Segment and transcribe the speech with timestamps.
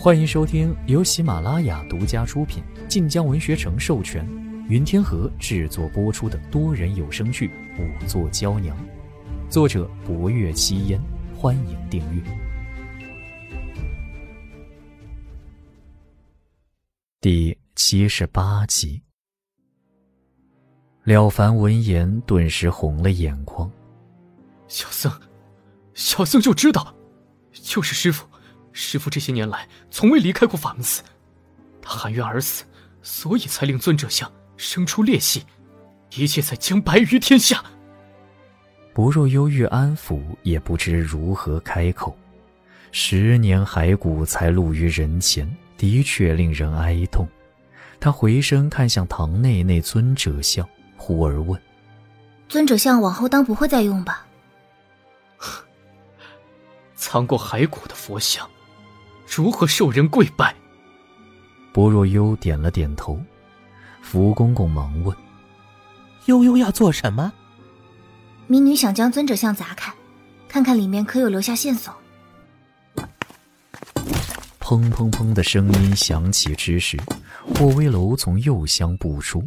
[0.00, 4.24] 欢迎收听由喜马拉雅独家出品、晋江文学城授权、
[4.68, 7.48] 云天河制作播出的多人有声剧
[7.80, 8.76] 《五座娇娘》，
[9.50, 11.02] 作者：博月七烟。
[11.36, 12.22] 欢迎订阅
[17.20, 19.02] 第七十八集。
[21.02, 23.68] 了凡闻言，顿时红了眼眶。
[24.68, 25.12] 小僧，
[25.92, 26.94] 小僧就知道，
[27.50, 28.27] 就是师傅。
[28.80, 31.02] 师傅这些年来从未离开过法门寺，
[31.82, 32.62] 他含冤而死，
[33.02, 35.42] 所以才令尊者像生出裂隙，
[36.14, 37.60] 一切才将白于天下。
[38.94, 42.16] 不若忧郁安抚，也不知如何开口。
[42.92, 47.26] 十年骸骨才露于人前，的确令人哀痛。
[47.98, 51.60] 他回身看向堂内那尊者像，忽而问
[52.48, 54.24] ：“尊者像往后当不会再用吧？”
[56.94, 58.48] 藏过骸骨的佛像，
[59.28, 60.54] 如何受人跪拜？
[61.72, 63.20] 薄若幽点了点头。
[64.00, 65.14] 福公公忙问
[66.26, 67.32] ：“悠悠要做什么？”
[68.48, 69.92] 民女想将尊者像砸开，
[70.48, 71.94] 看看里面可有留下线索。
[74.60, 76.96] 砰砰砰的声音响起之时，
[77.54, 79.46] 霍威楼从右厢步出，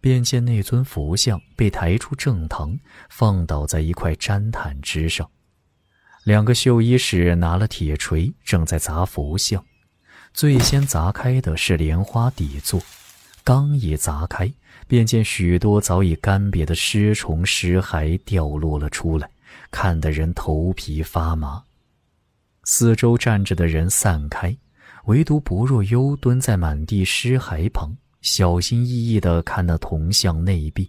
[0.00, 5.28] 便见那尊佛像被抬出正堂，放倒在一块毡毯之上。
[6.24, 9.64] 两个绣衣使拿了铁锤，正在砸佛像。
[10.32, 12.80] 最先砸开的是莲花底座，
[13.42, 14.52] 刚一砸开，
[14.86, 19.28] 便见许多早已干瘪的尸虫尸骸掉落了出来，
[19.70, 21.62] 看得人头皮发麻。
[22.64, 24.56] 四周站着的人散开，
[25.06, 30.88] 唯独薄若幽蹲在满地尸骸旁，小心翼翼地看那铜像内壁。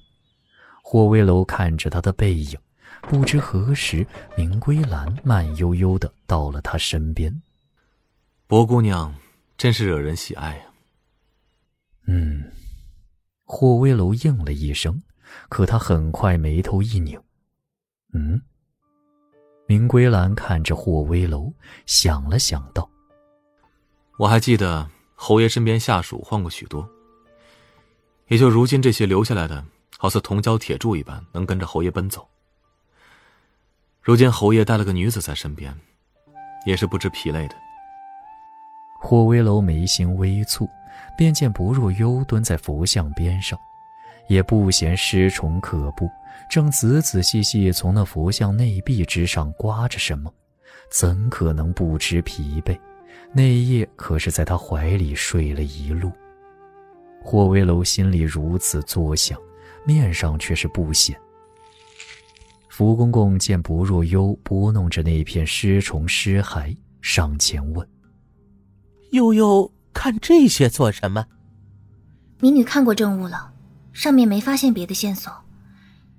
[0.83, 2.55] 霍威楼看着他的背影。
[3.01, 4.05] 不知何时，
[4.37, 7.41] 明归兰慢悠悠的到了他身边。
[8.47, 9.13] 薄姑娘，
[9.57, 10.71] 真是惹人喜爱啊。
[12.07, 12.51] 嗯，
[13.43, 15.01] 霍威楼应了一声，
[15.49, 17.19] 可他很快眉头一拧。
[18.13, 18.41] 嗯。
[19.67, 21.53] 明归兰看着霍威楼，
[21.85, 22.89] 想了想道
[24.19, 26.85] ：“我还记得侯爷身边下属换过许多，
[28.27, 29.63] 也就如今这些留下来的，
[29.97, 32.27] 好似铜胶铁柱一般，能跟着侯爷奔走。”
[34.03, 35.71] 如今侯爷带了个女子在身边，
[36.65, 37.55] 也是不知疲累的。
[38.99, 40.67] 霍威楼眉心微蹙，
[41.15, 43.57] 便见不若幽蹲在佛像边上，
[44.27, 46.09] 也不嫌尸虫可怖，
[46.49, 50.33] 正仔仔细细从那佛像内壁之上刮着什么，
[50.89, 52.75] 怎可能不知疲惫？
[53.31, 56.11] 那夜可是在他怀里睡了一路。
[57.23, 59.39] 霍威楼心里如此作想，
[59.85, 61.15] 面上却是不显。
[62.81, 67.87] 福公公见不若幽拨弄着那片尸虫尸骸，上前问
[69.13, 71.23] ：“悠悠看这些做什么？”
[72.41, 73.53] 民女看过证物了，
[73.93, 75.31] 上面没发现别的线索。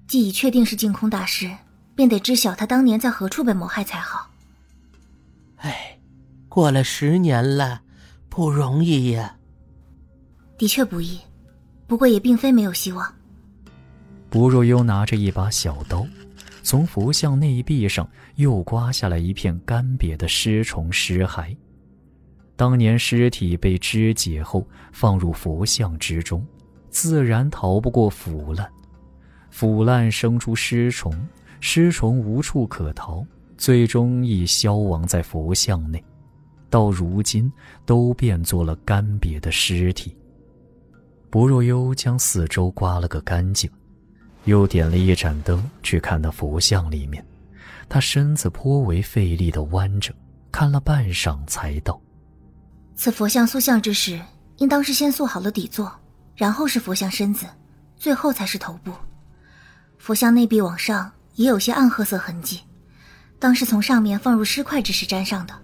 [0.07, 1.51] 既已确定是净空大师，
[1.97, 4.31] 便得知晓他当年在何处被谋害才好。
[5.57, 5.99] 哎，
[6.49, 7.83] 过了十年了，
[8.29, 9.35] 不容易呀。
[10.57, 11.19] 的确不易，
[11.89, 13.13] 不过也并非没有希望。
[14.31, 16.07] 不若幽拿着一把小刀。
[16.63, 21.57] 从佛像内壁上又刮下来一片干瘪的尸虫尸骸。
[22.55, 26.47] 当年尸体被肢解后放入佛像之中，
[26.91, 28.71] 自然逃不过腐烂。
[29.51, 31.13] 腐烂生出尸虫，
[31.61, 33.27] 尸虫无处可逃，
[33.59, 36.03] 最终亦消亡在佛像内。
[36.71, 37.53] 到如今，
[37.85, 40.17] 都变作了干瘪的尸体。
[41.29, 43.69] 薄若幽将四周刮了个干净。
[44.45, 47.25] 又点了一盏灯去看那佛像里面，
[47.89, 50.13] 他身子颇为费力的弯着，
[50.51, 52.01] 看了半晌才道
[52.97, 54.21] ：“此佛像塑像之时，
[54.57, 55.93] 应当是先塑好了底座，
[56.35, 57.47] 然后是佛像身子，
[57.97, 58.93] 最后才是头部。
[59.99, 62.61] 佛像内壁往上也有些暗褐色痕迹，
[63.39, 65.55] 当是从上面放入尸块之时粘上的。”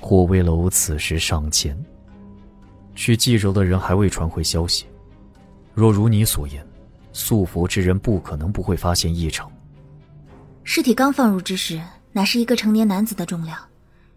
[0.00, 1.76] 霍威楼此时上前，
[2.94, 4.86] 去冀州的人还未传回消息，
[5.74, 6.64] 若如你所言。
[7.14, 9.50] 塑佛之人不可能不会发现异常。
[10.64, 11.80] 尸体刚放入之时，
[12.12, 13.58] 乃是一个成年男子的重量，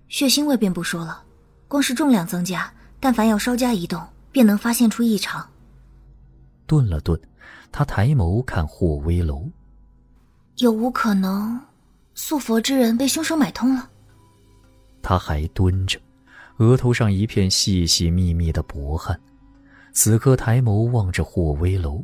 [0.09, 1.23] 血腥味便不说了，
[1.67, 5.47] 光是重量增加，但凡要稍加移动，便能发现出异常。
[6.65, 7.19] 顿了顿，
[7.71, 9.47] 他抬眸看霍威楼，
[10.57, 11.59] 有无可能，
[12.15, 13.89] 素佛之人被凶手买通了？
[15.03, 15.99] 他还蹲着，
[16.57, 19.19] 额头上一片细细密密的薄汗，
[19.93, 22.03] 此刻抬眸望着霍威楼。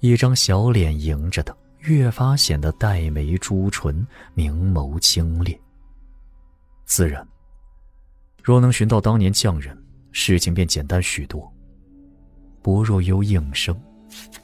[0.00, 5.58] 一张小脸迎着他，越发显得黛眉朱唇、明眸清冽。
[6.84, 7.26] 自然，
[8.42, 9.76] 若能寻到当年匠人，
[10.12, 11.52] 事情便简单许多。
[12.62, 13.78] 薄若幽应声，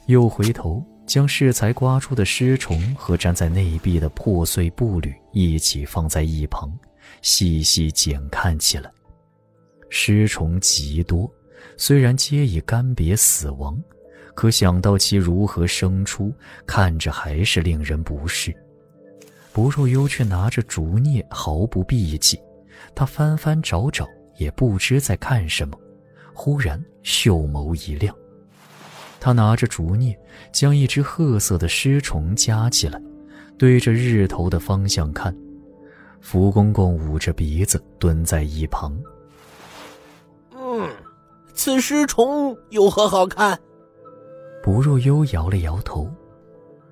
[0.07, 6.71] 又回头将适才刮出的尸虫和粘在内壁的破碎布履一起放在一旁，
[7.21, 8.91] 细细检看起来。
[9.89, 11.31] 尸虫极多，
[11.77, 13.81] 虽然皆已干瘪死亡，
[14.35, 16.33] 可想到其如何生出，
[16.65, 18.53] 看着还是令人不适。
[19.51, 22.39] 不若幽却拿着竹镊，毫不避忌。
[22.95, 24.07] 他翻翻找找，
[24.37, 25.77] 也不知在看什么。
[26.33, 28.15] 忽然秀眸一亮，
[29.19, 30.15] 他拿着竹镊，
[30.51, 32.99] 将一只褐色的尸虫夹起来，
[33.57, 35.35] 对着日头的方向看。
[36.19, 38.97] 福公公捂着鼻子蹲在一旁。
[40.55, 40.89] 嗯，
[41.53, 43.59] 此尸虫有何好看？
[44.63, 46.09] 不若幽摇了摇头，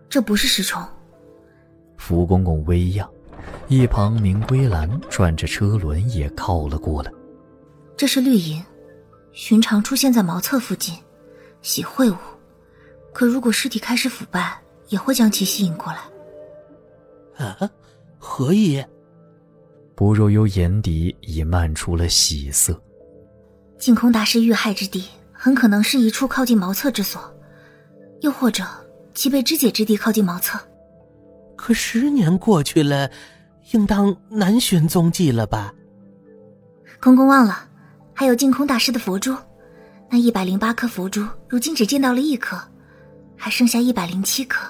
[0.10, 0.86] 这不是尸虫。
[1.98, 3.10] 福公公微漾。
[3.70, 7.10] 一旁，明归兰转着车轮也靠了过来。
[7.96, 8.62] 这是绿萤，
[9.32, 10.94] 寻常出现在茅厕附近，
[11.62, 12.18] 喜秽物。
[13.14, 17.46] 可如果尸体开始腐败，也会将其吸引过来。
[17.46, 17.72] 啊，
[18.20, 18.84] 何意？
[19.96, 22.80] 不若幽眼底已漫出了喜色。
[23.80, 27.34] 净空大师遇害之地，很可能是一处靠近茅厕之所，
[28.22, 28.64] 又或者
[29.14, 30.60] 其被肢解之地靠近茅厕。
[31.56, 33.10] 可十年过去了。
[33.74, 35.74] 应当难寻踪迹了吧？
[37.00, 37.70] 公公忘了，
[38.14, 39.34] 还有净空大师的佛珠，
[40.10, 42.60] 那一百零八颗佛珠，如今只见到了一颗，
[43.38, 44.70] 还剩下一百零七颗，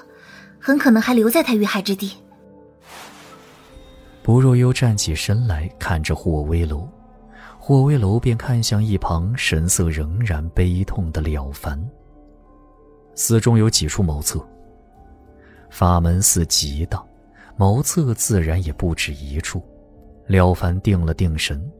[0.60, 2.12] 很可能还留在他遇害之地。
[4.22, 6.88] 不若幽站起身来，看着霍威楼，
[7.58, 11.76] 霍威楼便看向一旁神色仍然悲痛的了凡。
[13.14, 14.44] 寺中有几处茅厕，
[15.70, 17.04] 法门寺极大。
[17.54, 19.62] 茅厕自然也不止一处，
[20.26, 21.70] 廖凡定了定神，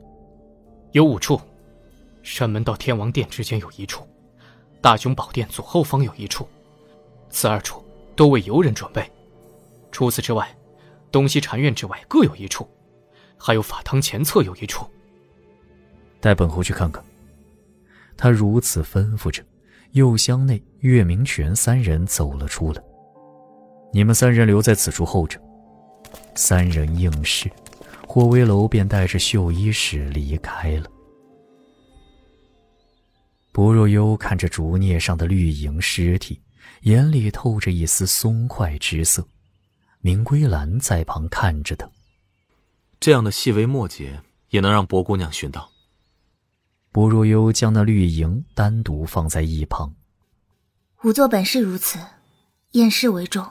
[0.93, 1.40] 有五处，
[2.23, 4.06] 山门到天王殿之间有一处，
[4.82, 6.46] 大雄宝殿左后方有一处，
[7.31, 7.82] 此二处
[8.14, 9.11] 都为游人准备。
[9.90, 10.55] 除此之外，
[11.11, 12.69] 东西禅院之外各有一处，
[13.38, 14.87] 还有法堂前侧有一处。
[16.20, 17.02] 带本侯去看看。
[18.14, 19.43] 他如此吩咐着，
[19.92, 22.82] 右厢内岳明泉三人走了出来。
[23.92, 25.38] 你们三人留在此处候着。
[26.34, 27.50] 三人应是，
[28.06, 30.90] 霍威楼便带着绣衣使离开了。
[33.52, 36.40] 薄若幽看着竹篾上的绿莹尸体，
[36.82, 39.26] 眼里透着一丝松快之色。
[40.00, 41.88] 明归兰在旁看着他，
[42.98, 45.71] 这样的细微末节也能让薄姑娘寻到。
[46.92, 49.94] 薄若幽将那绿莹单独放在一旁。
[51.00, 51.98] 仵作本是如此，
[52.72, 53.50] 验尸为重。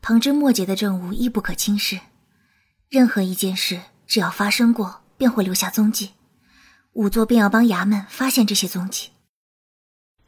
[0.00, 1.98] 旁枝末节的证物亦不可轻视，
[2.88, 6.12] 任何一件事只要发生过，便会留下踪迹。
[6.94, 9.10] 仵作便要帮衙门发现这些踪迹。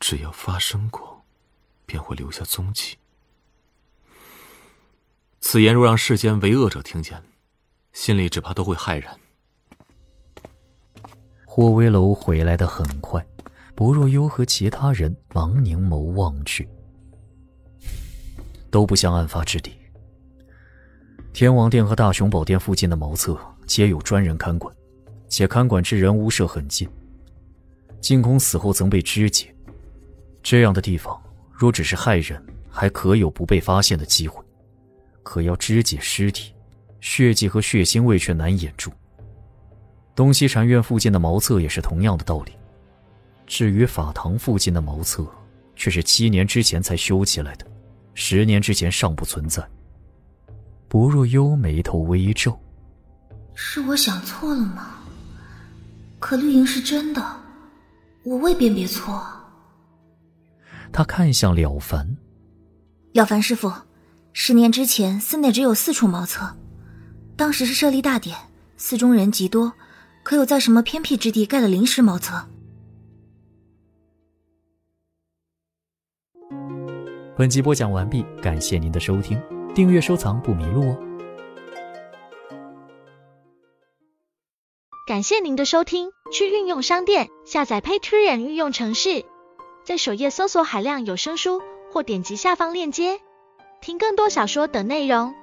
[0.01, 1.25] 只要发生过，
[1.87, 2.97] 便会留下踪迹。
[5.41, 7.23] 此言若让世间为恶者听见，
[7.93, 9.19] 心里只怕都会骇然。
[11.61, 13.21] 霍威楼回来的很快，
[13.75, 16.69] 薄若幽和其他人忙凝眸望去。
[18.71, 19.73] 都不像案发之地。
[21.33, 24.73] 天王殿和大雄宝殿附近的茅厕皆有专人看管，
[25.29, 26.89] 且看管之人屋舍很近。
[28.01, 29.53] 进宫死后曾被肢解，
[30.45, 32.41] 这样的地方若只是害人，
[32.71, 34.41] 还可有不被发现的机会；
[35.25, 36.55] 可要肢解尸体，
[37.01, 38.93] 血迹和血腥味却难掩住。
[40.19, 42.51] 东西禅院附近的茅厕也是同样的道理。
[43.47, 45.25] 至于法堂附近的茅厕，
[45.77, 47.65] 却是七年之前才修起来的。
[48.15, 49.65] 十年之前尚不存在。
[50.89, 52.59] 薄若幽眉头微皱，
[53.55, 54.97] 是我想错了吗？
[56.19, 57.25] 可绿莹是真的，
[58.25, 59.25] 我未辨别错。
[60.91, 62.17] 他看向了凡，
[63.13, 63.73] 了凡师傅，
[64.33, 66.57] 十年之前寺内只有四处茅厕，
[67.37, 68.37] 当时是设立大典，
[68.77, 69.73] 寺中人极多，
[70.29, 72.51] 可有在什么偏僻之地盖了临时茅厕？
[77.35, 79.41] 本集播讲完毕，感谢您的收听，
[79.75, 80.99] 订阅收藏不迷路哦。
[85.07, 89.25] 感谢您的收听，去运用商店下载 Patreon 运用城市，
[89.83, 93.19] 在首页搜索海量有声书，或点击下方链接
[93.81, 95.35] 听更多小说等内容。